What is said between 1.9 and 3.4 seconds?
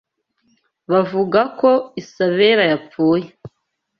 Isabela yapfuye.